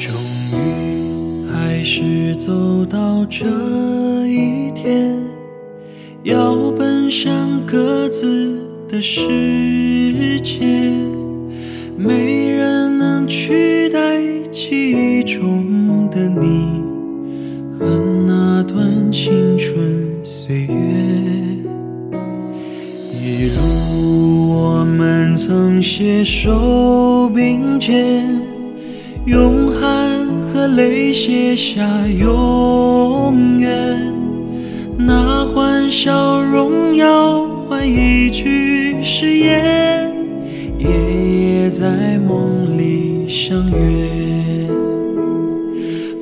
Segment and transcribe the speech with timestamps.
[0.00, 0.14] 终
[0.50, 3.44] 于还是走到这
[4.26, 5.14] 一天
[6.22, 10.64] 要奔向各自的世界
[11.98, 16.82] 没人能取代记忆中的你
[17.78, 17.86] 和
[18.26, 20.74] 那段青春岁月。
[23.12, 28.49] 一路我们曾携手并肩
[29.30, 33.96] 用汗和泪写下永远。
[34.98, 40.12] 那欢笑荣耀换一句誓言，
[40.78, 44.66] 夜夜在梦里相约。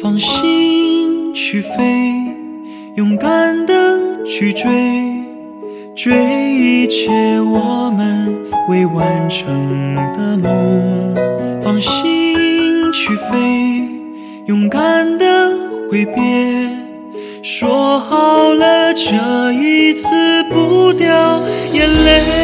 [0.00, 1.76] 放心去飞，
[2.96, 4.62] 勇敢的去追，
[5.94, 6.14] 追
[6.54, 11.14] 一切我们未完成的梦。
[11.62, 12.13] 放心
[13.06, 13.86] 去飞，
[14.46, 15.54] 勇敢的
[15.90, 16.70] 挥别，
[17.42, 20.08] 说好了这一次
[20.44, 21.38] 不掉
[21.74, 22.43] 眼泪。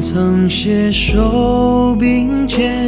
[0.00, 2.84] 曾携手并肩，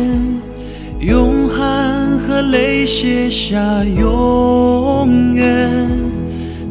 [1.01, 5.71] 用汗和泪写下永远。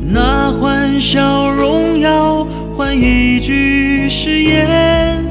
[0.10, 5.26] 那欢笑荣耀换一句誓言，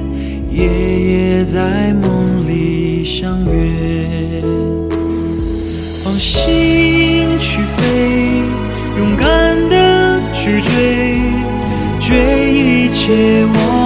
[0.50, 4.42] 夜夜在梦里相约。
[6.02, 8.42] 放心去飞，
[8.98, 11.18] 勇敢的去追，
[12.00, 13.85] 追一切我